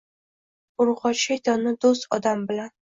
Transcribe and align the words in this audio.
Urgochi 0.85 1.13
shaytonni 1.27 1.77
dust 1.87 2.13
odam 2.21 2.47
bilan 2.53 2.79